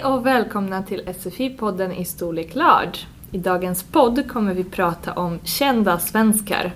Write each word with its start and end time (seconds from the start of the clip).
Hej 0.00 0.12
och 0.12 0.26
välkomna 0.26 0.82
till 0.82 1.02
SFI-podden 1.06 1.92
i 1.92 2.04
Storlek 2.04 2.54
Large. 2.54 2.98
I 3.32 3.38
dagens 3.38 3.82
podd 3.82 4.28
kommer 4.28 4.54
vi 4.54 4.64
prata 4.64 5.12
om 5.12 5.38
kända 5.44 5.98
svenskar. 5.98 6.72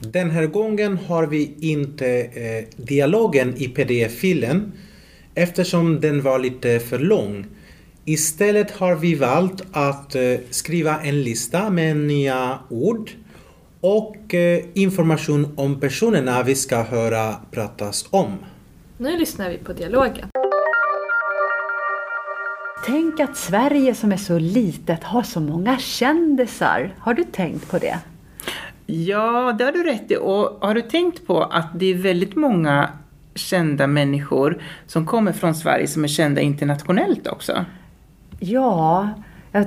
Den 0.00 0.30
här 0.30 0.46
gången 0.46 0.98
har 0.98 1.26
vi 1.26 1.54
inte 1.60 2.06
eh, 2.20 2.64
dialogen 2.76 3.54
i 3.56 3.68
pdf-filen 3.68 4.72
eftersom 5.34 6.00
den 6.00 6.22
var 6.22 6.38
lite 6.38 6.78
för 6.78 6.98
lång. 6.98 7.46
Istället 8.04 8.70
har 8.70 8.94
vi 8.94 9.14
valt 9.14 9.62
att 9.72 10.14
eh, 10.14 10.22
skriva 10.50 11.00
en 11.00 11.22
lista 11.22 11.70
med 11.70 11.96
nya 11.96 12.58
ord 12.70 13.10
och 13.80 14.34
eh, 14.34 14.64
information 14.74 15.52
om 15.56 15.80
personerna 15.80 16.42
vi 16.42 16.54
ska 16.54 16.82
höra 16.82 17.34
pratas 17.50 18.06
om. 18.10 18.32
Nu 18.98 19.18
lyssnar 19.18 19.50
vi 19.50 19.58
på 19.58 19.72
dialogen. 19.72 20.28
Tänk 22.86 23.20
att 23.20 23.36
Sverige 23.36 23.94
som 23.94 24.12
är 24.12 24.16
så 24.16 24.38
litet 24.38 25.04
har 25.04 25.22
så 25.22 25.40
många 25.40 25.78
kändisar. 25.78 26.94
Har 26.98 27.14
du 27.14 27.24
tänkt 27.24 27.70
på 27.70 27.78
det? 27.78 27.98
Ja, 28.86 29.52
det 29.58 29.64
har 29.64 29.72
du 29.72 29.82
rätt 29.82 30.10
i. 30.10 30.16
Och 30.16 30.58
har 30.66 30.74
du 30.74 30.82
tänkt 30.82 31.26
på 31.26 31.42
att 31.42 31.68
det 31.74 31.86
är 31.86 31.94
väldigt 31.94 32.36
många 32.36 32.90
kända 33.34 33.86
människor 33.86 34.62
som 34.86 35.06
kommer 35.06 35.32
från 35.32 35.54
Sverige 35.54 35.86
som 35.86 36.04
är 36.04 36.08
kända 36.08 36.40
internationellt 36.40 37.26
också? 37.26 37.64
Ja, 38.40 39.10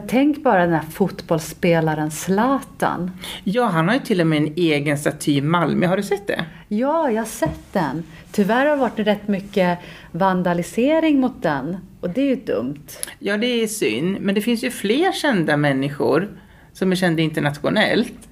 tänk 0.08 0.44
bara 0.44 0.62
den 0.62 0.74
här 0.74 0.86
fotbollsspelaren 0.92 2.12
Zlatan. 2.12 3.12
Ja, 3.44 3.66
han 3.66 3.88
har 3.88 3.96
ju 3.96 4.00
till 4.00 4.22
och 4.22 4.28
med 4.28 4.38
en 4.38 4.54
egen 4.56 4.98
staty 4.98 5.32
i 5.32 5.42
Malmö. 5.42 5.88
Har 5.88 5.98
du 5.98 6.04
sett 6.04 6.28
det? 6.28 6.46
Ja, 6.68 7.12
jag 7.12 7.22
har 7.22 7.26
sett 7.26 7.74
den. 7.74 8.04
Tyvärr 8.32 8.66
har 8.66 8.76
det 8.76 8.82
varit 8.82 9.00
rätt 9.00 9.28
mycket 9.28 9.80
vandalisering 10.12 11.20
mot 11.20 11.44
den 11.44 11.78
och 12.02 12.10
det 12.10 12.22
är 12.22 12.26
ju 12.26 12.36
dumt. 12.36 12.88
Ja, 13.20 13.38
det 13.38 13.48
är 13.48 13.68
synd. 13.68 14.18
Men 14.20 14.36
det 14.36 14.42
finns 14.42 14.64
ju 14.64 14.72
fler 14.72 15.12
kända 15.12 15.58
människor 15.58 16.28
som 16.74 16.92
är 16.92 16.96
kända 16.96 17.22
internationellt. 17.22 18.29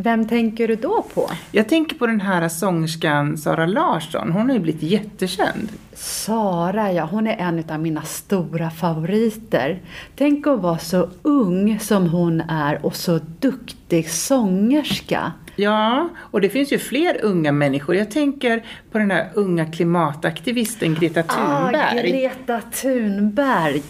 Vem 0.00 0.28
tänker 0.28 0.68
du 0.68 0.74
då 0.74 1.04
på? 1.14 1.30
Jag 1.52 1.68
tänker 1.68 1.96
på 1.96 2.06
den 2.06 2.20
här 2.20 2.48
sångerskan 2.48 3.38
Sara 3.38 3.66
Larsson. 3.66 4.32
Hon 4.32 4.46
har 4.46 4.54
ju 4.54 4.60
blivit 4.60 4.82
jättekänd. 4.82 5.68
Sara, 5.94 6.92
ja, 6.92 7.04
hon 7.04 7.26
är 7.26 7.36
en 7.36 7.64
av 7.70 7.80
mina 7.80 8.02
stora 8.02 8.70
favoriter. 8.70 9.78
Tänk 10.16 10.46
att 10.46 10.60
vara 10.60 10.78
så 10.78 11.08
ung 11.22 11.78
som 11.78 12.08
hon 12.08 12.40
är 12.40 12.86
och 12.86 12.96
så 12.96 13.20
duktig 13.38 14.10
sångerska. 14.10 15.32
Ja, 15.56 16.08
och 16.16 16.40
det 16.40 16.48
finns 16.48 16.72
ju 16.72 16.78
fler 16.78 17.24
unga 17.24 17.52
människor. 17.52 17.96
Jag 17.96 18.10
tänker 18.10 18.64
på 18.92 18.98
den 18.98 19.10
här 19.10 19.28
unga 19.34 19.66
klimataktivisten 19.66 20.94
Greta 20.94 21.22
Thunberg. 21.22 21.76
Ah, 21.76 22.02
Greta 22.02 22.60
Thunberg. 22.60 23.82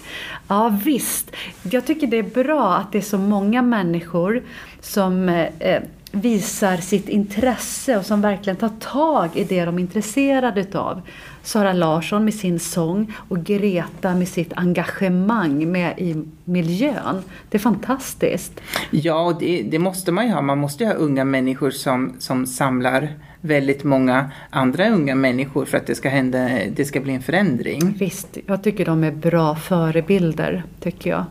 Ja, 0.49 0.79
visst. 0.85 1.31
Jag 1.63 1.87
tycker 1.87 2.07
det 2.07 2.17
är 2.17 2.45
bra 2.45 2.75
att 2.75 2.93
det 2.93 2.99
är 2.99 3.03
så 3.03 3.19
många 3.19 3.63
människor 3.63 4.43
som 4.81 5.29
eh, 5.29 5.83
visar 6.13 6.77
sitt 6.77 7.09
intresse 7.09 7.99
och 7.99 8.07
som 8.07 8.21
verkligen 8.21 8.57
tar 8.57 8.73
tag 8.81 9.31
i 9.35 9.45
det 9.45 9.65
de 9.65 9.75
är 9.77 9.81
intresserade 9.81 10.61
utav. 10.61 11.03
Sara 11.43 11.73
Larsson 11.73 12.25
med 12.25 12.35
sin 12.35 12.59
sång 12.59 13.13
och 13.29 13.45
Greta 13.45 14.15
med 14.15 14.29
sitt 14.29 14.53
engagemang 14.57 15.73
med 15.73 15.99
i 15.99 16.25
miljön. 16.45 17.23
Det 17.51 17.57
är 17.57 17.61
fantastiskt. 17.61 18.61
Ja, 18.91 19.37
det, 19.41 19.63
det 19.63 19.79
måste 19.79 20.13
man 20.13 20.27
ju 20.27 20.33
ha. 20.33 20.43
Man 20.43 20.59
måste 20.59 20.85
ju 20.85 20.91
ha 20.91 20.97
unga 20.97 21.25
människor 21.25 21.71
som, 21.71 22.15
som 22.19 22.47
samlar 22.47 23.09
väldigt 23.41 23.85
många 23.85 24.31
andra 24.51 24.89
unga 24.89 25.15
människor 25.15 25.65
för 25.65 25.79
att 25.79 25.87
det 25.87 25.95
ska, 25.95 26.09
hända, 26.09 26.49
det 26.71 26.85
ska 26.85 27.01
bli 27.01 27.13
en 27.13 27.23
förändring. 27.23 27.95
Visst, 27.99 28.39
jag 28.47 28.63
tycker 28.63 28.85
de 28.85 29.05
är 29.05 29.13
bra 29.13 29.57
förebilder, 29.57 30.65
tycker 30.81 31.11
jag. 31.11 31.25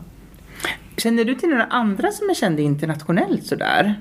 Känner 0.96 1.24
du 1.24 1.34
till 1.34 1.48
några 1.48 1.64
andra 1.64 2.10
som 2.10 2.30
är 2.30 2.34
kända 2.34 2.62
internationellt 2.62 3.46
sådär? 3.46 3.94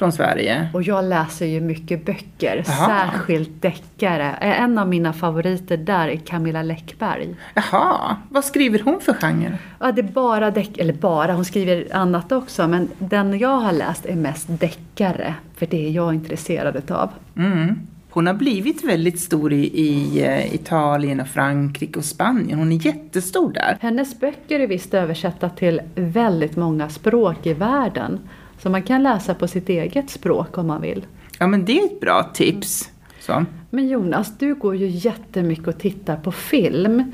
Från 0.00 0.12
Sverige. 0.12 0.68
Och 0.72 0.82
jag 0.82 1.04
läser 1.04 1.46
ju 1.46 1.60
mycket 1.60 2.06
böcker, 2.06 2.64
Aha. 2.68 2.86
särskilt 2.86 3.62
deckare. 3.62 4.24
En 4.40 4.78
av 4.78 4.88
mina 4.88 5.12
favoriter 5.12 5.76
där 5.76 6.08
är 6.08 6.16
Camilla 6.16 6.62
Läckberg. 6.62 7.34
Jaha, 7.54 8.16
vad 8.28 8.44
skriver 8.44 8.78
hon 8.78 9.00
för 9.00 9.12
genre? 9.12 9.58
Ja, 9.80 9.92
det 9.92 10.00
är 10.00 10.02
bara 10.02 10.50
deck, 10.50 10.78
eller 10.78 10.92
bara, 10.92 11.32
hon 11.32 11.44
skriver 11.44 11.96
annat 11.96 12.32
också, 12.32 12.68
men 12.68 12.88
den 12.98 13.38
jag 13.38 13.56
har 13.56 13.72
läst 13.72 14.06
är 14.06 14.16
mest 14.16 14.46
deckare, 14.48 15.34
för 15.56 15.66
det 15.66 15.86
är 15.86 15.90
jag 15.90 16.14
intresserad 16.14 16.76
utav. 16.76 17.10
Mm. 17.36 17.78
Hon 18.10 18.26
har 18.26 18.34
blivit 18.34 18.84
väldigt 18.84 19.20
stor 19.20 19.52
i, 19.52 19.80
i 19.80 20.24
uh, 20.26 20.54
Italien 20.54 21.20
och 21.20 21.28
Frankrike 21.28 21.98
och 21.98 22.04
Spanien. 22.04 22.58
Hon 22.58 22.72
är 22.72 22.86
jättestor 22.86 23.52
där. 23.52 23.78
Hennes 23.80 24.20
böcker 24.20 24.60
är 24.60 24.66
visst 24.66 24.94
översatta 24.94 25.48
till 25.48 25.80
väldigt 25.94 26.56
många 26.56 26.88
språk 26.88 27.46
i 27.46 27.54
världen. 27.54 28.20
Så 28.62 28.70
man 28.70 28.82
kan 28.82 29.02
läsa 29.02 29.34
på 29.34 29.48
sitt 29.48 29.68
eget 29.68 30.10
språk 30.10 30.58
om 30.58 30.66
man 30.66 30.80
vill. 30.80 31.06
Ja, 31.38 31.46
men 31.46 31.64
det 31.64 31.80
är 31.80 31.84
ett 31.84 32.00
bra 32.00 32.30
tips. 32.34 32.90
Så. 33.20 33.44
Men 33.70 33.88
Jonas, 33.88 34.38
du 34.38 34.54
går 34.54 34.76
ju 34.76 34.86
jättemycket 34.86 35.68
och 35.68 35.78
tittar 35.78 36.16
på 36.16 36.32
film. 36.32 37.12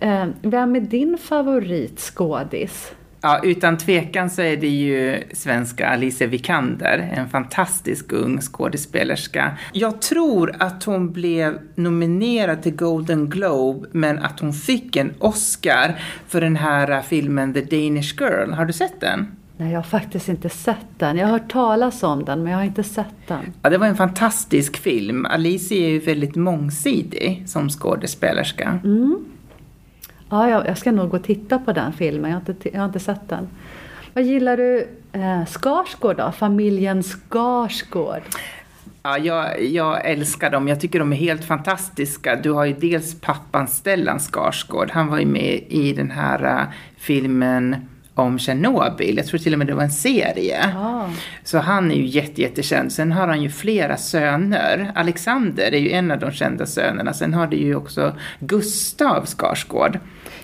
Eh, 0.00 0.26
vem 0.42 0.76
är 0.76 0.80
din 0.80 1.18
favoritskådis? 1.18 2.92
Ja, 3.22 3.40
utan 3.42 3.78
tvekan 3.78 4.30
så 4.30 4.42
är 4.42 4.56
det 4.56 4.68
ju 4.68 5.22
svenska 5.32 5.88
Alicia 5.88 6.26
Vikander, 6.26 7.10
en 7.16 7.28
fantastisk 7.28 8.12
ung 8.12 8.40
skådespelerska. 8.40 9.58
Jag 9.72 10.02
tror 10.02 10.56
att 10.58 10.84
hon 10.84 11.12
blev 11.12 11.58
nominerad 11.74 12.62
till 12.62 12.76
Golden 12.76 13.28
Globe, 13.28 13.88
men 13.92 14.18
att 14.18 14.40
hon 14.40 14.52
fick 14.52 14.96
en 14.96 15.14
Oscar 15.18 16.00
för 16.28 16.40
den 16.40 16.56
här 16.56 17.02
filmen 17.02 17.54
The 17.54 17.60
Danish 17.60 18.20
Girl. 18.20 18.50
Har 18.52 18.64
du 18.64 18.72
sett 18.72 19.00
den? 19.00 19.26
Nej, 19.60 19.72
jag 19.72 19.78
har 19.78 19.82
faktiskt 19.82 20.28
inte 20.28 20.48
sett 20.48 20.86
den. 20.98 21.16
Jag 21.16 21.26
har 21.26 21.32
hört 21.32 21.52
talas 21.52 22.02
om 22.02 22.24
den, 22.24 22.42
men 22.42 22.52
jag 22.52 22.58
har 22.58 22.64
inte 22.64 22.82
sett 22.82 23.14
den. 23.26 23.52
Ja, 23.62 23.70
det 23.70 23.78
var 23.78 23.86
en 23.86 23.96
fantastisk 23.96 24.76
film. 24.76 25.26
Alicia 25.26 25.86
är 25.86 25.90
ju 25.90 25.98
väldigt 25.98 26.36
mångsidig 26.36 27.44
som 27.46 27.68
skådespelerska. 27.68 28.78
Mm. 28.84 29.24
Ja, 30.30 30.64
jag, 30.66 30.78
ska 30.78 30.92
nog 30.92 31.10
gå 31.10 31.16
och 31.16 31.24
titta 31.24 31.58
på 31.58 31.72
den 31.72 31.92
filmen. 31.92 32.30
Jag 32.30 32.40
har 32.40 32.50
inte, 32.50 32.68
jag 32.72 32.80
har 32.80 32.86
inte 32.86 33.00
sett 33.00 33.28
den. 33.28 33.48
Vad 34.14 34.24
gillar 34.24 34.56
du 34.56 34.88
eh, 35.12 35.46
Skarsgård 35.46 36.16
då? 36.16 36.32
Familjen 36.32 37.02
Skarsgård? 37.02 38.22
Ja, 39.02 39.18
jag, 39.18 39.64
jag, 39.64 40.10
älskar 40.10 40.50
dem. 40.50 40.68
Jag 40.68 40.80
tycker 40.80 40.98
de 40.98 41.12
är 41.12 41.16
helt 41.16 41.44
fantastiska. 41.44 42.36
Du 42.36 42.50
har 42.50 42.64
ju 42.64 42.72
dels 42.72 43.20
pappan 43.20 43.68
Stellan 43.68 44.20
Skarsgård. 44.20 44.90
Han 44.90 45.08
var 45.08 45.18
ju 45.18 45.26
med 45.26 45.62
i 45.68 45.92
den 45.92 46.10
här 46.10 46.44
uh, 46.44 46.72
filmen 46.96 47.76
om 48.20 48.38
Tjernobyl. 48.38 49.16
Jag 49.16 49.26
tror 49.26 49.38
till 49.38 49.52
och 49.52 49.58
med 49.58 49.66
det 49.66 49.74
var 49.74 49.82
en 49.82 49.90
serie. 49.90 50.74
Ah. 50.76 51.08
Så 51.44 51.58
han 51.58 51.90
är 51.90 51.94
ju 51.94 52.06
jätte, 52.06 52.42
jättekänd. 52.42 52.92
Sen 52.92 53.12
har 53.12 53.28
han 53.28 53.42
ju 53.42 53.50
flera 53.50 53.96
söner. 53.96 54.92
Alexander 54.94 55.74
är 55.74 55.78
ju 55.78 55.90
en 55.90 56.10
av 56.10 56.18
de 56.18 56.30
kända 56.30 56.66
sönerna. 56.66 57.12
Sen 57.12 57.34
har 57.34 57.46
du 57.46 57.56
ju 57.56 57.74
också 57.74 58.16
Gustav 58.40 59.26
Skarsgård. 59.26 59.98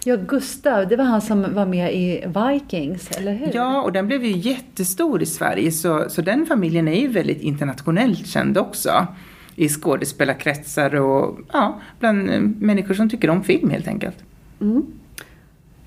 Ja, 0.05 0.17
Gustav, 0.17 0.89
det 0.89 0.97
var 0.97 1.05
han 1.05 1.21
som 1.21 1.55
var 1.55 1.67
med 1.67 1.95
i 1.95 2.25
Vikings, 2.27 3.11
eller 3.11 3.33
hur? 3.33 3.51
Ja, 3.55 3.83
och 3.83 3.93
den 3.93 4.07
blev 4.07 4.25
ju 4.25 4.37
jättestor 4.37 5.23
i 5.23 5.27
Sverige. 5.27 5.73
Så, 5.73 6.05
så 6.09 6.23
den 6.23 6.47
familjen 6.47 6.89
är 6.89 7.01
ju 7.01 7.09
väldigt 7.09 7.41
internationellt 7.41 8.27
känd 8.27 8.59
också. 8.59 9.07
I 9.55 9.69
skådespelarkretsar 9.69 10.95
och 10.95 11.39
ja, 11.53 11.81
bland 12.01 12.27
människor 12.61 12.95
som 12.95 13.11
tycker 13.11 13.31
om 13.31 13.45
film 13.45 13.71
helt 13.71 13.89
enkelt. 13.89 14.17
Mm. 14.61 14.87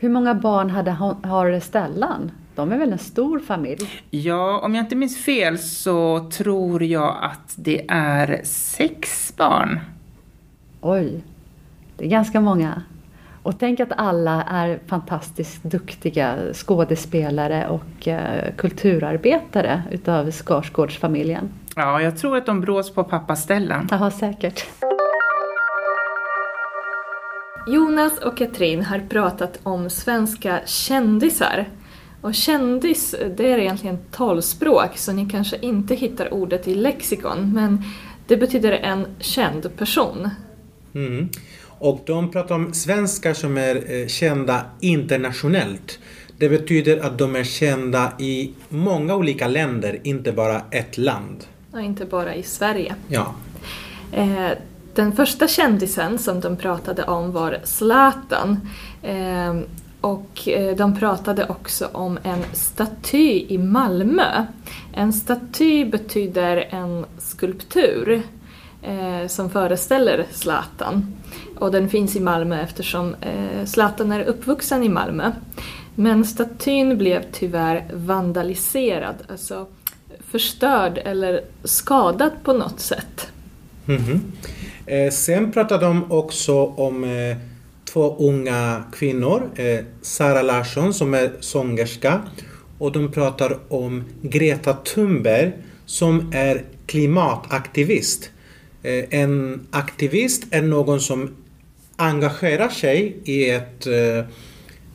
Hur 0.02 0.10
många 0.10 0.34
barn 0.34 0.70
hade, 0.70 0.92
har 0.92 1.60
Stellan? 1.60 2.32
De 2.56 2.72
är 2.72 2.78
väl 2.78 2.92
en 2.92 2.98
stor 2.98 3.40
familj? 3.40 3.90
Ja, 4.10 4.60
om 4.63 4.75
jag 4.75 4.84
inte 4.84 4.96
minns 4.96 5.24
fel 5.24 5.57
så 5.57 6.30
tror 6.30 6.84
jag 6.84 7.18
att 7.22 7.54
det 7.57 7.86
är 7.90 8.42
sex 8.44 9.34
barn. 9.38 9.80
Oj, 10.81 11.24
det 11.98 12.06
är 12.06 12.10
ganska 12.10 12.42
många. 12.42 12.84
Och 13.44 13.60
tänk 13.60 13.80
att 13.80 13.92
alla 13.98 14.44
är 14.44 14.80
fantastiskt 14.88 15.63
duktiga 15.63 16.36
skådespelare 16.54 17.68
och 17.68 18.07
eh, 18.07 18.54
kulturarbetare 18.57 19.84
utav 19.92 20.31
Skarsgårdsfamiljen. 20.31 21.50
Ja, 21.75 22.01
jag 22.01 22.18
tror 22.18 22.38
att 22.38 22.46
de 22.46 22.62
brås 22.62 22.94
på 22.94 23.04
pappa 23.04 23.36
Stellan. 23.36 23.88
Ja, 23.92 24.12
säkert. 24.12 24.66
Jonas 27.68 28.20
och 28.20 28.38
Katrin 28.38 28.82
har 28.82 29.00
pratat 29.00 29.60
om 29.64 29.90
svenska 29.90 30.60
kändisar. 30.66 31.70
Och 32.22 32.36
kändis, 32.36 33.16
det 33.38 33.52
är 33.52 33.58
egentligen 33.58 33.98
talspråk 34.12 34.98
så 34.98 35.12
ni 35.12 35.30
kanske 35.30 35.58
inte 35.58 35.96
hittar 35.96 36.34
ordet 36.34 36.68
i 36.68 36.76
lexikon 36.76 37.54
men 37.54 37.84
det 38.28 38.38
betyder 38.38 38.72
en 38.72 39.06
känd 39.20 39.78
person. 39.78 40.30
Mm. 40.94 41.30
Och 41.66 42.02
de 42.06 42.32
pratar 42.32 42.56
om 42.56 42.74
svenskar 42.74 43.34
som 43.34 43.58
är 43.58 44.02
eh, 44.02 44.08
kända 44.08 44.66
internationellt. 44.80 46.00
Det 46.38 46.50
betyder 46.50 47.00
att 47.00 47.18
de 47.18 47.36
är 47.36 47.44
kända 47.44 48.14
i 48.20 48.54
många 48.70 49.16
olika 49.16 49.48
länder, 49.48 50.00
inte 50.04 50.32
bara 50.32 50.62
ett 50.72 50.98
land. 50.98 51.46
Och 51.72 51.82
inte 51.82 52.06
bara 52.06 52.36
i 52.36 52.44
Sverige. 52.44 52.96
Ja. 53.08 53.36
Eh, 54.12 54.52
den 54.95 55.12
första 55.12 55.47
kändisen 55.47 56.18
som 56.18 56.39
de 56.39 56.56
pratade 56.56 57.03
om 57.03 57.31
var 57.31 57.59
Zlatan. 57.63 58.59
Ehm, 59.03 59.57
eh, 59.57 59.63
och 60.01 60.47
de 60.77 60.95
pratade 60.95 61.45
också 61.45 61.89
om 61.91 62.19
en 62.24 62.44
staty 62.53 63.45
i 63.50 63.57
Malmö. 63.57 64.45
En 64.94 65.13
staty 65.13 65.86
betyder 65.86 66.68
en 66.69 67.06
skulptur 67.18 68.21
eh, 68.81 69.27
som 69.27 69.50
föreställer 69.50 70.25
Zlatan. 70.31 71.13
Och 71.56 71.71
den 71.71 71.89
finns 71.89 72.15
i 72.15 72.19
Malmö 72.19 72.62
eftersom 72.62 73.15
eh, 73.21 73.65
Zlatan 73.65 74.12
är 74.12 74.24
uppvuxen 74.24 74.83
i 74.83 74.89
Malmö. 74.89 75.31
Men 75.95 76.25
statyn 76.25 76.97
blev 76.97 77.24
tyvärr 77.31 77.86
vandaliserad, 77.94 79.15
alltså 79.30 79.68
förstörd 80.31 80.97
eller 80.97 81.41
skadad 81.63 82.31
på 82.44 82.53
något 82.53 82.80
sätt. 82.80 83.27
Mm 83.88 84.01
-hmm 84.01 84.19
eh, 84.89 85.12
sen 85.12 85.51
pratade 85.51 85.86
de 85.86 86.12
också 86.12 86.65
om 86.65 87.03
eh, 87.03 87.38
två 87.94 88.15
unga 88.19 88.83
kvinnor. 88.94 89.50
Eh, 89.56 89.80
Sara 90.01 90.41
Larsson 90.41 90.94
som 90.94 91.13
är 91.13 91.31
sångerska 91.39 92.21
och 92.77 92.91
de 92.91 93.12
pratar 93.12 93.59
om 93.69 94.03
Greta 94.21 94.74
Thunberg 94.74 95.51
som 95.86 96.31
är 96.33 96.63
klimataktivist. 96.86 98.30
En 99.09 99.68
aktivist 99.71 100.44
är 100.51 100.62
någon 100.62 101.01
som 101.01 101.36
engagerar 101.95 102.69
sig 102.69 103.18
i 103.24 103.50
ett 103.50 103.88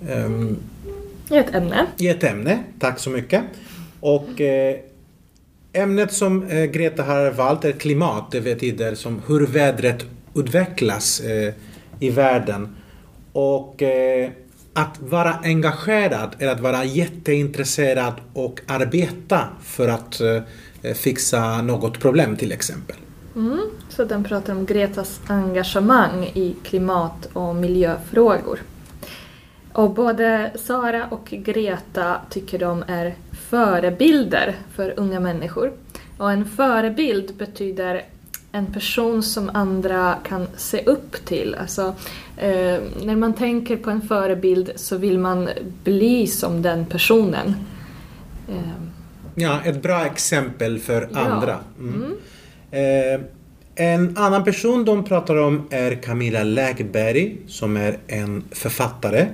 um, 0.01 0.57
i 1.31 1.37
ett 1.37 1.55
ämne. 1.55 1.87
I 1.99 2.09
ett 2.09 2.25
ämne, 2.25 2.65
tack 2.79 2.99
så 2.99 3.11
mycket. 3.11 3.43
Och 4.01 4.41
eh, 4.41 4.77
ämnet 5.75 6.13
som 6.13 6.43
eh, 6.43 6.65
Greta 6.65 7.03
har 7.03 7.31
valt 7.31 7.65
är 7.65 7.73
klimat. 7.73 8.31
Det 8.31 8.41
betyder 8.41 8.95
som 8.95 9.23
hur 9.27 9.47
vädret 9.47 10.05
utvecklas 10.35 11.21
eh, 11.21 11.55
i 12.01 12.11
världen. 12.11 12.77
Och 13.33 13.83
eh, 13.83 14.31
att 14.73 15.01
vara 15.01 15.35
engagerad 15.43 16.37
är 16.39 16.49
att 16.49 16.61
vara 16.61 16.85
jätteintresserad 16.85 18.13
och 18.33 18.61
arbeta 18.67 19.49
för 19.63 19.89
att 19.89 20.21
fixa 20.95 21.63
något 21.63 22.01
problem 22.01 22.37
till 22.37 22.53
exempel. 22.53 22.97
Mm, 23.37 23.61
så 23.89 24.05
den 24.05 24.25
pratar 24.25 24.53
om 24.53 24.67
Gretas 24.67 25.21
engagemang 25.27 26.25
i 26.25 26.57
klimat 26.63 27.29
och 27.33 27.55
miljöfrågor. 27.55 28.61
Och 29.73 29.91
både 29.91 30.53
Sara 30.55 31.07
och 31.11 31.27
Greta 31.31 32.21
tycker 32.31 32.59
de 32.59 32.85
är 32.87 33.15
förebilder 33.55 34.55
för 34.75 34.95
unga 34.97 35.21
människor. 35.21 35.73
Och 36.19 36.33
en 36.33 36.45
förebild 36.45 37.35
betyder 37.37 38.03
en 38.53 38.67
person 38.67 39.23
som 39.23 39.51
andra 39.55 40.19
kan 40.29 40.47
se 40.57 40.85
upp 40.85 41.25
till. 41.25 41.55
Alltså, 41.55 41.95
eh, 42.37 42.79
när 43.05 43.17
man 43.17 43.35
tänker 43.35 43.77
på 43.77 43.91
en 43.91 44.01
förebild 44.01 44.73
så 44.77 44.97
vill 44.97 45.19
man 45.19 45.49
bli 45.85 46.27
som 46.27 46.63
den 46.63 46.87
personen. 46.87 47.55
Eh. 48.49 48.83
Ja, 49.35 49.61
ett 49.65 49.83
bra 49.83 50.05
exempel 50.05 50.79
för 50.79 51.09
ja. 51.13 51.19
andra. 51.19 51.59
Mm. 51.79 52.05
Mm. 52.71 53.21
Eh, 53.21 53.21
en 53.75 54.17
annan 54.17 54.45
person 54.45 54.85
de 54.85 55.05
pratar 55.05 55.37
om 55.37 55.69
är 55.71 55.95
Camilla 55.95 56.43
Lägberg 56.43 57.37
som 57.47 57.77
är 57.77 57.99
en 58.07 58.45
författare 58.51 59.27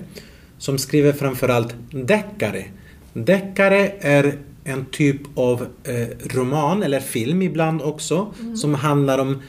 som 0.58 0.78
skriver 0.78 1.12
framförallt 1.12 1.74
deckare. 1.90 2.64
Deckare 3.12 3.92
är 4.00 4.38
en 4.64 4.84
typ 4.84 5.20
av 5.34 5.66
eh, 5.84 6.08
roman 6.36 6.82
eller 6.82 7.00
film 7.00 7.42
ibland 7.42 7.82
också 7.82 8.34
mm. 8.40 8.56
som 8.56 8.74
handlar 8.74 9.18
om 9.18 9.42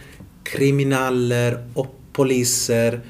kriminaler 0.44 1.66
och 1.74 1.96
poliser 2.14 3.02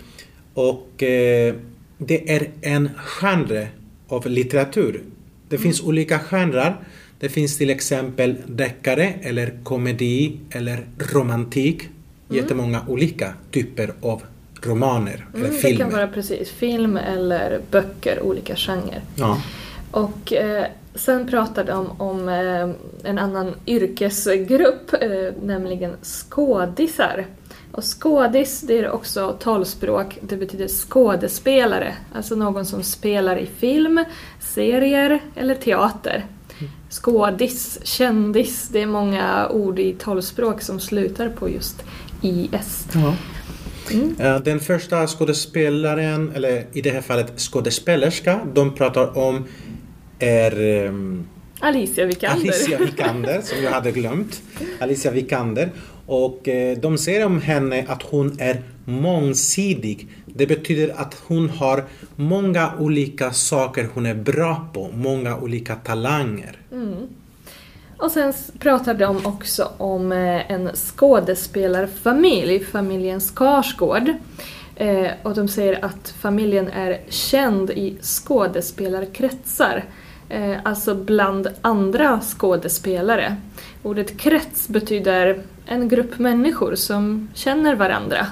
och 0.53 1.03
eh, 1.03 1.56
det 1.98 2.36
är 2.36 2.50
en 2.62 2.89
genre 2.98 3.68
av 4.07 4.27
litteratur. 4.27 5.03
Det 5.50 5.56
mm. 5.56 5.63
finns 5.63 5.81
olika 5.81 6.19
genrer. 6.19 6.75
Det 7.19 7.30
finns 7.30 7.57
till 7.57 7.69
exempel 7.69 8.36
deckare 8.48 9.13
eller 9.21 9.53
komedi 9.63 10.38
eller 10.51 10.86
romantik. 11.13 11.81
Mm. 11.81 12.44
Jättemånga 12.44 12.81
olika 12.88 13.33
typer 13.51 13.94
av 14.01 14.21
romaner 14.63 15.25
eller 15.33 15.45
mm, 15.45 15.57
filmer. 15.57 15.77
Det 15.77 15.83
kan 15.83 15.92
vara 15.92 16.07
precis 16.07 16.50
film 16.50 16.98
eller 16.98 17.62
böcker, 17.71 18.21
olika 18.21 18.56
genrer. 18.56 19.01
Ja. 19.15 19.42
Och 19.92 20.34
eh, 20.34 20.66
sen 20.96 21.28
pratar 21.28 21.64
de 21.64 21.92
om 21.98 22.30
eh, 22.30 22.70
en 23.10 23.18
annan 23.18 23.56
yrkesgrupp, 23.68 24.94
eh, 24.94 25.34
nämligen 25.44 25.92
skådisar. 26.02 27.26
Och 27.72 27.84
skådis, 27.84 28.62
det 28.62 28.80
är 28.80 28.92
också 28.92 29.38
talspråk, 29.40 30.18
det 30.22 30.38
betyder 30.38 30.68
skådespelare. 30.68 31.96
Alltså 32.14 32.36
någon 32.36 32.66
som 32.66 32.84
spelar 32.84 33.38
i 33.38 33.46
film, 33.46 34.06
serier 34.40 35.20
eller 35.36 35.56
teater. 35.56 36.26
Skådis, 36.90 37.80
kändis, 37.84 38.70
det 38.70 38.82
är 38.82 38.86
många 38.86 39.50
ord 39.50 39.80
i 39.80 39.94
talspråk 39.94 40.62
som 40.62 40.80
slutar 40.80 41.30
på 41.30 41.50
just 41.50 41.84
is. 42.22 42.88
Ja. 42.94 43.16
Mm. 43.92 44.16
Eh, 44.20 44.40
den 44.40 44.60
första 44.60 45.08
skådespelaren, 45.08 46.32
eller 46.36 46.66
i 46.74 46.82
det 46.82 46.90
här 46.90 47.02
fallet 47.02 47.40
skådespelerska, 47.40 48.40
de 48.54 48.76
pratar 48.76 49.18
om 49.18 49.46
är 50.24 50.86
um, 50.88 51.28
Alicia 51.60 52.06
Vikander. 52.06 52.42
Alicia 52.42 52.78
Vikander, 52.86 53.42
som 53.42 53.64
jag 53.64 53.72
hade 53.72 53.92
glömt. 53.92 54.42
Alicia 54.80 55.12
Vikander. 55.12 55.70
Och 56.06 56.48
eh, 56.48 56.78
de 56.78 56.98
säger 56.98 57.26
om 57.26 57.42
henne 57.42 57.86
att 57.88 58.04
hon 58.04 58.40
är 58.40 58.62
mångsidig. 58.86 60.08
Det 60.26 60.48
betyder 60.48 60.94
att 61.02 61.22
hon 61.28 61.50
har 61.50 61.84
många 62.16 62.74
olika 62.80 63.34
saker 63.34 63.90
hon 63.94 64.06
är 64.06 64.16
bra 64.16 64.70
på, 64.74 64.90
många 64.94 65.38
olika 65.38 65.76
talanger. 65.76 66.58
Mm. 66.72 67.08
Och 67.98 68.12
sen 68.12 68.34
pratar 68.60 68.94
de 68.94 69.26
också 69.26 69.72
om 69.78 70.12
eh, 70.12 70.52
en 70.52 70.70
skådespelarfamilj, 70.76 72.60
familjen 72.60 73.20
Skarsgård. 73.22 74.14
Eh, 74.76 75.08
och 75.24 75.36
de 75.36 75.48
säger 75.48 75.86
att 75.86 76.14
familjen 76.22 76.68
är 76.68 77.02
känd 77.10 77.70
i 77.70 77.98
skådespelarkretsar. 78.02 79.84
Eh, 80.31 80.57
alltså 80.63 80.95
bland 80.95 81.48
andra 81.62 82.20
skådespelare. 82.22 83.36
Ordet 83.84 84.17
krets 84.17 84.67
betyder 84.67 85.41
en 85.65 85.89
grupp 85.89 86.20
människor 86.20 86.75
som 86.75 87.29
känner 87.34 87.75
varandra. 87.75 88.27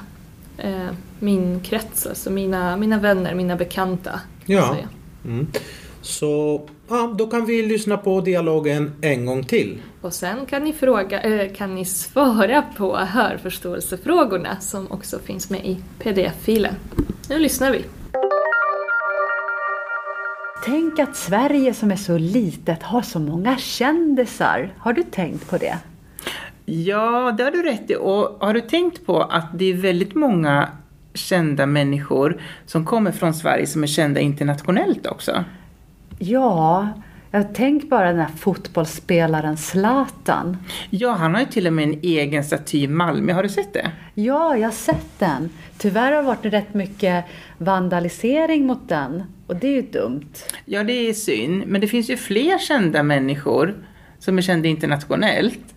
Min 1.19 1.59
krets, 1.59 2.07
alltså 2.07 2.29
mina, 2.29 2.77
mina 2.77 2.99
vänner, 2.99 3.35
mina 3.35 3.55
bekanta. 3.55 4.19
Ja. 4.45 4.77
Mm. 5.25 5.47
Så 6.01 6.61
ja, 6.87 7.15
då 7.17 7.27
kan 7.27 7.45
vi 7.45 7.61
lyssna 7.61 7.97
på 7.97 8.21
dialogen 8.21 8.93
en 9.01 9.25
gång 9.25 9.43
till. 9.43 9.81
Och 10.01 10.13
sen 10.13 10.45
kan 10.45 10.63
ni, 10.63 10.73
fråga, 10.73 11.21
äh, 11.21 11.53
kan 11.53 11.75
ni 11.75 11.85
svara 11.85 12.63
på 12.77 12.97
hörförståelsefrågorna 12.97 14.59
som 14.59 14.91
också 14.91 15.19
finns 15.19 15.49
med 15.49 15.65
i 15.65 15.77
pdf-filen. 15.99 16.75
Nu 17.29 17.39
lyssnar 17.39 17.71
vi. 17.71 17.85
Tänk 20.65 20.99
att 20.99 21.15
Sverige 21.15 21.73
som 21.73 21.91
är 21.91 21.95
så 21.95 22.17
litet 22.17 22.83
har 22.83 23.01
så 23.01 23.19
många 23.19 23.57
kändisar. 23.57 24.73
Har 24.77 24.93
du 24.93 25.03
tänkt 25.03 25.49
på 25.49 25.57
det? 25.57 25.77
Ja, 26.65 27.31
det 27.37 27.43
har 27.43 27.51
du 27.51 27.63
rätt 27.63 27.91
i. 27.91 27.95
Och 27.95 28.37
har 28.39 28.53
du 28.53 28.61
tänkt 28.61 29.05
på 29.05 29.21
att 29.21 29.45
det 29.53 29.65
är 29.65 29.73
väldigt 29.73 30.15
många 30.15 30.69
kända 31.13 31.65
människor 31.65 32.41
som 32.65 32.85
kommer 32.85 33.11
från 33.11 33.33
Sverige 33.33 33.67
som 33.67 33.83
är 33.83 33.87
kända 33.87 34.19
internationellt 34.19 35.07
också? 35.07 35.43
Ja, 36.19 36.87
jag 37.31 37.53
tänk 37.53 37.89
bara 37.89 38.07
den 38.07 38.19
här 38.19 38.31
fotbollsspelaren 38.37 39.57
Zlatan. 39.57 40.57
Ja, 40.89 41.11
han 41.11 41.33
har 41.33 41.41
ju 41.41 41.47
till 41.47 41.67
och 41.67 41.73
med 41.73 41.83
en 41.83 41.99
egen 42.01 42.43
staty 42.43 42.77
i 42.77 42.87
Malmö. 42.87 43.33
Har 43.33 43.43
du 43.43 43.49
sett 43.49 43.73
det? 43.73 43.91
Ja, 44.13 44.57
jag 44.57 44.67
har 44.67 44.71
sett 44.71 45.19
den. 45.19 45.49
Tyvärr 45.77 46.11
har 46.11 46.21
det 46.21 46.27
varit 46.27 46.45
rätt 46.45 46.73
mycket 46.73 47.25
vandalisering 47.57 48.65
mot 48.65 48.89
den. 48.89 49.23
Och 49.47 49.55
det 49.55 49.67
är 49.67 49.71
ju 49.71 49.81
dumt. 49.81 50.33
Ja, 50.65 50.83
det 50.83 50.93
är 50.93 51.13
synd. 51.13 51.63
Men 51.67 51.81
det 51.81 51.87
finns 51.87 52.09
ju 52.09 52.17
fler 52.17 52.57
kända 52.57 53.03
människor 53.03 53.83
som 54.19 54.37
är 54.37 54.41
kända 54.41 54.67
internationellt. 54.67 55.75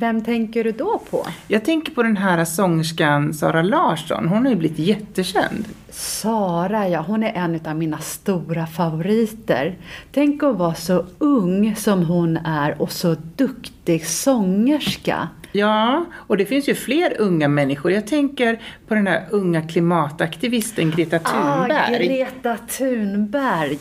Vem 0.00 0.24
tänker 0.24 0.64
du 0.64 0.72
då 0.72 1.00
på? 1.10 1.26
Jag 1.48 1.64
tänker 1.64 1.92
på 1.92 2.02
den 2.02 2.16
här 2.16 2.44
sångerskan 2.44 3.34
Sara 3.34 3.62
Larsson. 3.62 4.28
Hon 4.28 4.44
har 4.44 4.50
ju 4.50 4.56
blivit 4.56 4.78
jättekänd. 4.78 5.64
Sara, 5.90 6.88
ja, 6.88 7.00
hon 7.00 7.22
är 7.22 7.32
en 7.32 7.60
av 7.66 7.76
mina 7.76 7.98
stora 7.98 8.66
favoriter. 8.66 9.76
Tänk 10.12 10.42
att 10.42 10.56
vara 10.56 10.74
så 10.74 11.04
ung 11.18 11.76
som 11.76 12.04
hon 12.04 12.36
är 12.36 12.82
och 12.82 12.92
så 12.92 13.16
duktig 13.36 14.06
sångerska. 14.06 15.28
Ja, 15.52 16.04
och 16.12 16.36
det 16.36 16.46
finns 16.46 16.68
ju 16.68 16.74
fler 16.74 17.20
unga 17.20 17.48
människor. 17.48 17.92
Jag 17.92 18.06
tänker 18.06 18.60
på 18.88 18.94
den 18.94 19.06
här 19.06 19.26
unga 19.30 19.62
klimataktivisten 19.62 20.90
Greta 20.90 21.16
ah, 21.16 21.56
Thunberg. 21.56 21.94
Ah, 21.94 21.98
Greta 21.98 22.56
Thunberg. 22.56 23.78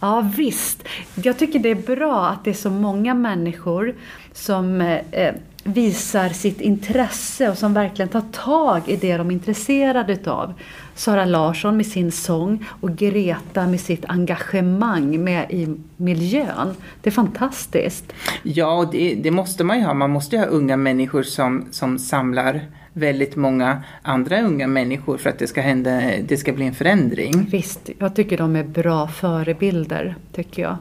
Ja, 0.00 0.30
visst. 0.36 0.88
Jag 1.14 1.38
tycker 1.38 1.58
det 1.58 1.70
är 1.70 1.96
bra 1.96 2.26
att 2.26 2.44
det 2.44 2.50
är 2.50 2.54
så 2.54 2.70
många 2.70 3.14
människor 3.14 3.94
som 4.32 4.80
eh, 4.80 5.34
visar 5.64 6.28
sitt 6.28 6.60
intresse 6.60 7.50
och 7.50 7.58
som 7.58 7.74
verkligen 7.74 8.08
tar 8.08 8.24
tag 8.32 8.82
i 8.86 8.96
det 8.96 9.16
de 9.16 9.28
är 9.28 9.32
intresserade 9.32 10.12
utav. 10.12 10.54
Sara 10.94 11.24
Larsson 11.24 11.76
med 11.76 11.86
sin 11.86 12.12
sång 12.12 12.66
och 12.80 12.96
Greta 12.96 13.66
med 13.66 13.80
sitt 13.80 14.04
engagemang 14.04 15.24
med 15.24 15.50
i 15.50 15.76
miljön. 15.96 16.74
Det 17.02 17.10
är 17.10 17.12
fantastiskt. 17.12 18.12
Ja, 18.42 18.88
det, 18.92 19.14
det 19.14 19.30
måste 19.30 19.64
man 19.64 19.78
ju 19.78 19.84
ha. 19.84 19.94
Man 19.94 20.10
måste 20.10 20.36
ju 20.36 20.42
ha 20.42 20.48
unga 20.48 20.76
människor 20.76 21.22
som, 21.22 21.66
som 21.70 21.98
samlar 21.98 22.60
väldigt 22.92 23.36
många 23.36 23.82
andra 24.02 24.40
unga 24.40 24.66
människor 24.66 25.18
för 25.18 25.30
att 25.30 25.38
det 25.38 25.46
ska, 25.46 25.60
hända, 25.60 26.00
det 26.28 26.36
ska 26.36 26.52
bli 26.52 26.66
en 26.66 26.74
förändring. 26.74 27.48
Visst, 27.50 27.90
jag 27.98 28.16
tycker 28.16 28.38
de 28.38 28.56
är 28.56 28.64
bra 28.64 29.08
förebilder, 29.08 30.16
tycker 30.32 30.62
jag. 30.62 30.76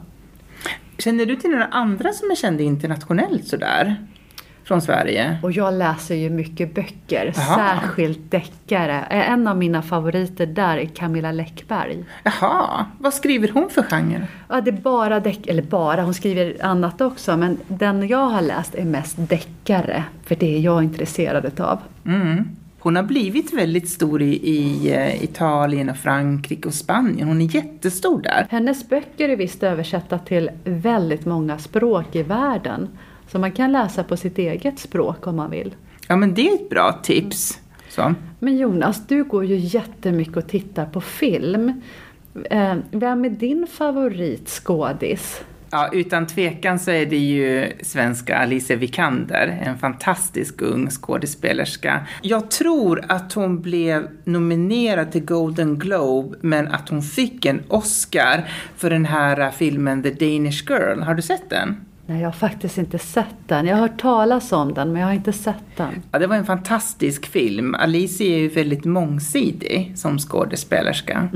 Känner 0.97 1.25
du 1.25 1.35
till 1.35 1.49
några 1.49 1.65
andra 1.65 2.11
som 2.13 2.31
är 2.31 2.35
kända 2.35 2.63
internationellt 2.63 3.47
sådär? 3.47 3.97
Från 4.63 4.81
Sverige? 4.81 5.37
Och 5.43 5.51
jag 5.51 5.73
läser 5.73 6.15
ju 6.15 6.29
mycket 6.29 6.75
böcker, 6.75 7.33
Aha. 7.37 7.55
särskilt 7.55 8.31
deckare. 8.31 8.99
En 9.09 9.47
av 9.47 9.57
mina 9.57 9.81
favoriter 9.81 10.45
där 10.45 10.77
är 10.77 10.85
Camilla 10.85 11.31
Läckberg. 11.31 12.05
Jaha, 12.23 12.85
vad 12.99 13.13
skriver 13.13 13.49
hon 13.49 13.69
för 13.69 13.83
genre? 13.83 14.27
Ja, 14.49 14.61
det 14.61 14.71
är 14.71 14.81
bara 14.81 15.19
deck, 15.19 15.47
eller 15.47 15.63
bara, 15.63 16.01
hon 16.01 16.13
skriver 16.13 16.65
annat 16.65 17.01
också, 17.01 17.37
men 17.37 17.57
den 17.67 18.07
jag 18.07 18.25
har 18.25 18.41
läst 18.41 18.75
är 18.75 18.85
mest 18.85 19.15
deckare, 19.17 20.03
för 20.25 20.35
det 20.35 20.55
är 20.55 20.59
jag 20.59 20.83
intresserad 20.83 21.45
utav. 21.45 21.79
Mm. 22.05 22.45
Hon 22.79 22.95
har 22.95 23.03
blivit 23.03 23.53
väldigt 23.53 23.89
stor 23.89 24.21
i, 24.21 24.49
i 24.49 24.93
eh, 24.93 25.23
Italien 25.23 25.89
och 25.89 25.97
Frankrike 25.97 26.67
och 26.67 26.73
Spanien. 26.73 27.27
Hon 27.27 27.41
är 27.41 27.55
jättestor 27.55 28.21
där. 28.21 28.47
Hennes 28.49 28.89
böcker 28.89 29.29
är 29.29 29.35
visst 29.35 29.63
översatta 29.63 30.19
till 30.19 30.49
väldigt 30.63 31.25
många 31.25 31.57
språk 31.57 32.15
i 32.15 32.23
världen. 32.23 32.89
Så 33.33 33.39
man 33.39 33.51
kan 33.51 33.71
läsa 33.71 34.03
på 34.03 34.17
sitt 34.17 34.37
eget 34.37 34.79
språk 34.79 35.27
om 35.27 35.35
man 35.35 35.51
vill. 35.51 35.75
Ja, 36.07 36.15
men 36.15 36.33
det 36.33 36.49
är 36.49 36.53
ett 36.53 36.69
bra 36.69 36.99
tips. 37.03 37.59
Så. 37.89 38.13
Men 38.39 38.57
Jonas, 38.57 39.07
du 39.07 39.23
går 39.23 39.45
ju 39.45 39.55
jättemycket 39.55 40.37
och 40.37 40.47
tittar 40.47 40.85
på 40.85 41.01
film. 41.01 41.81
Eh, 42.49 42.75
vem 42.91 43.25
är 43.25 43.29
din 43.29 43.67
favoritskådis? 43.67 45.43
Ja, 45.69 45.89
utan 45.93 46.27
tvekan 46.27 46.79
så 46.79 46.91
är 46.91 47.05
det 47.05 47.17
ju 47.17 47.71
svenska 47.81 48.37
Alice 48.37 48.75
Vikander, 48.75 49.61
en 49.63 49.77
fantastisk 49.77 50.61
ung 50.61 50.89
skådespelerska. 50.89 52.07
Jag 52.21 52.51
tror 52.51 53.05
att 53.09 53.33
hon 53.33 53.61
blev 53.61 54.07
nominerad 54.23 55.11
till 55.11 55.25
Golden 55.25 55.79
Globe, 55.79 56.37
men 56.41 56.67
att 56.67 56.89
hon 56.89 57.01
fick 57.01 57.45
en 57.45 57.63
Oscar 57.67 58.49
för 58.77 58.89
den 58.89 59.05
här 59.05 59.51
filmen 59.51 60.03
The 60.03 60.09
Danish 60.09 60.69
Girl. 60.69 61.01
Har 61.01 61.15
du 61.15 61.21
sett 61.21 61.49
den? 61.49 61.75
Nej, 62.05 62.21
jag 62.21 62.27
har 62.27 62.31
faktiskt 62.31 62.77
inte 62.77 62.99
sett 62.99 63.35
den. 63.47 63.65
Jag 63.65 63.75
har 63.75 63.81
hört 63.81 64.01
talas 64.01 64.51
om 64.51 64.73
den, 64.73 64.91
men 64.91 65.01
jag 65.01 65.07
har 65.07 65.13
inte 65.13 65.33
sett 65.33 65.77
den. 65.77 66.03
Ja, 66.11 66.19
det 66.19 66.27
var 66.27 66.35
en 66.35 66.45
fantastisk 66.45 67.25
film. 67.25 67.75
Alice 67.75 68.23
är 68.23 68.37
ju 68.37 68.47
väldigt 68.47 68.85
mångsidig 68.85 69.93
som 69.95 70.19
skådespelerska. 70.19 71.29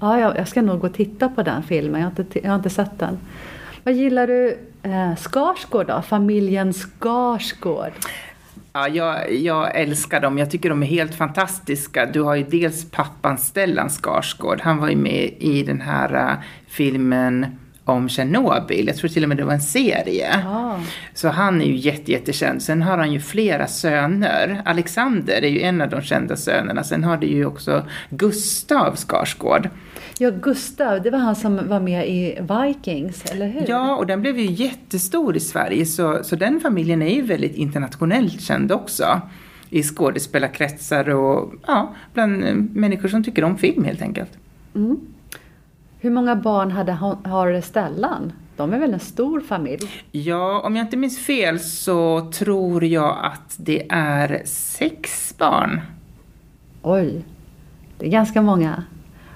Ja, 0.00 0.20
jag, 0.20 0.36
jag 0.36 0.48
ska 0.48 0.62
nog 0.62 0.80
gå 0.80 0.86
och 0.86 0.94
titta 0.94 1.28
på 1.28 1.42
den 1.42 1.62
filmen. 1.62 2.00
Jag 2.00 2.10
har 2.10 2.20
inte, 2.22 2.40
jag 2.42 2.50
har 2.50 2.56
inte 2.56 2.70
sett 2.70 2.98
den. 2.98 3.18
Vad 3.84 3.94
gillar 3.94 4.26
du 4.26 4.58
eh, 4.82 5.16
Skarsgård 5.16 5.86
då? 5.86 6.02
Familjen 6.02 6.72
Skarsgård. 6.72 7.92
Ja, 8.72 8.88
jag, 8.88 9.34
jag 9.34 9.80
älskar 9.80 10.20
dem. 10.20 10.38
Jag 10.38 10.50
tycker 10.50 10.68
de 10.68 10.82
är 10.82 10.86
helt 10.86 11.14
fantastiska. 11.14 12.06
Du 12.06 12.22
har 12.22 12.34
ju 12.34 12.42
dels 12.42 12.90
pappan 12.90 13.38
Stellan 13.38 13.90
Skarsgård. 13.90 14.60
Han 14.60 14.78
var 14.78 14.88
ju 14.88 14.96
med 14.96 15.34
i 15.38 15.62
den 15.62 15.80
här 15.80 16.14
uh, 16.14 16.42
filmen 16.66 17.46
om 17.84 18.08
Tjernobyl. 18.08 18.86
Jag 18.86 18.96
tror 18.96 19.08
till 19.08 19.22
och 19.22 19.28
med 19.28 19.38
det 19.38 19.44
var 19.44 19.52
en 19.52 19.60
serie. 19.60 20.40
Ja. 20.44 20.80
Så 21.14 21.28
han 21.28 21.62
är 21.62 21.66
ju 21.66 21.76
jätte, 21.76 22.12
jättekänd. 22.12 22.62
Sen 22.62 22.82
har 22.82 22.98
han 22.98 23.12
ju 23.12 23.20
flera 23.20 23.66
söner. 23.66 24.62
Alexander 24.64 25.42
är 25.42 25.48
ju 25.48 25.60
en 25.60 25.80
av 25.80 25.88
de 25.88 26.02
kända 26.02 26.36
sönerna. 26.36 26.84
Sen 26.84 27.04
har 27.04 27.16
du 27.16 27.26
ju 27.26 27.46
också 27.46 27.86
Gustav 28.10 28.96
Skarsgård. 28.96 29.68
Ja, 30.18 30.30
Gustav, 30.30 31.02
det 31.02 31.10
var 31.10 31.18
han 31.18 31.36
som 31.36 31.68
var 31.68 31.80
med 31.80 32.08
i 32.08 32.38
Vikings, 32.40 33.24
eller 33.32 33.46
hur? 33.46 33.64
Ja, 33.68 33.96
och 33.96 34.06
den 34.06 34.20
blev 34.20 34.38
ju 34.38 34.50
jättestor 34.50 35.36
i 35.36 35.40
Sverige. 35.40 35.86
Så, 35.86 36.18
så 36.24 36.36
den 36.36 36.60
familjen 36.60 37.02
är 37.02 37.14
ju 37.14 37.22
väldigt 37.22 37.56
internationellt 37.56 38.40
känd 38.40 38.72
också. 38.72 39.20
I 39.70 39.82
skådespelarkretsar 39.82 41.08
och 41.08 41.54
ja, 41.66 41.94
bland 42.12 42.44
människor 42.74 43.08
som 43.08 43.24
tycker 43.24 43.44
om 43.44 43.58
film 43.58 43.84
helt 43.84 44.02
enkelt. 44.02 44.30
Hur 46.04 46.10
många 46.10 46.36
barn 46.36 46.70
hade, 46.70 46.92
har 47.24 47.60
Stellan? 47.60 48.32
De 48.56 48.72
är 48.72 48.78
väl 48.78 48.94
en 48.94 49.00
stor 49.00 49.40
familj? 49.40 49.88
Ja, 50.12 50.62
om 50.64 50.76
jag 50.76 50.84
inte 50.84 50.96
minns 50.96 51.26
fel 51.26 51.60
så 51.60 52.30
tror 52.32 52.84
jag 52.84 53.18
att 53.22 53.54
det 53.56 53.86
är 53.90 54.42
sex 54.44 55.34
barn. 55.38 55.80
Oj, 56.82 57.24
det 57.98 58.06
är 58.06 58.10
ganska 58.10 58.42
många. 58.42 58.84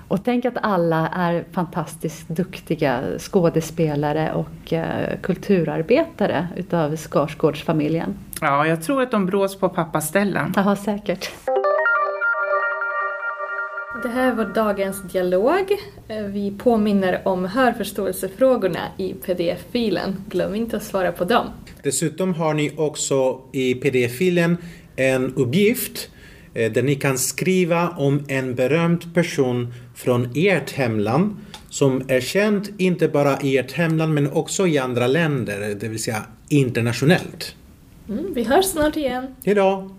Och 0.08 0.25
tänk 0.25 0.44
att 0.44 0.56
alla 0.62 1.08
är 1.08 1.44
fantastiskt 1.52 2.28
duktiga 2.28 3.00
skådespelare 3.18 4.32
och 4.32 4.72
eh, 4.72 5.18
kulturarbetare 5.22 6.48
utav 6.56 6.96
Skarsgårdsfamiljen. 6.96 8.14
Ja, 8.40 8.66
jag 8.66 8.82
tror 8.82 9.02
att 9.02 9.10
de 9.10 9.26
brås 9.26 9.58
på 9.58 9.68
pappa 9.68 10.00
Stellan. 10.00 10.52
Jaha, 10.56 10.76
säkert. 10.76 11.30
Det 14.02 14.09
här 14.09 14.35
var 14.35 14.45
dagens 14.45 15.02
dialog. 15.12 15.73
Eh, 16.09 16.23
Vi 16.23 16.52
påminner 16.59 17.23
om 17.25 17.45
hörförståelsefrågorna 17.45 18.81
i 18.97 19.12
pdf-filen. 19.14 20.17
Glöm 20.28 20.55
inte 20.55 20.76
att 20.76 20.83
svara 20.83 21.12
på 21.12 21.25
dem. 21.25 21.47
Dessutom 21.83 22.35
har 22.35 22.55
ni 22.55 22.73
också 22.76 23.40
i 23.52 23.75
pdf-filen 23.75 24.57
en 24.97 25.35
uppgift 25.35 26.11
eh, 26.55 26.73
där 26.73 26.83
ni 26.83 26.95
kan 26.95 27.19
skriva 27.19 27.88
om 27.88 28.25
en 28.28 28.55
berömd 28.55 29.14
person 29.14 29.73
från 29.95 30.28
ert 30.35 30.71
hemland 30.71 31.37
som 31.71 32.02
är 32.09 32.21
känd 32.21 32.69
inte 32.78 33.09
bara 33.09 33.40
i 33.40 33.59
ert 33.59 33.73
hemland 33.73 34.14
men 34.14 34.33
också 34.33 34.67
i 34.67 34.78
andra 34.78 35.07
länder, 35.07 35.76
det 35.81 35.88
vill 35.88 36.02
säga 36.02 36.23
internationellt. 36.49 37.55
Mm, 38.09 38.35
vi 38.35 38.43
hörs 38.45 38.64
snart 38.67 38.97
igen. 38.97 39.26
Hejdå! 39.45 39.90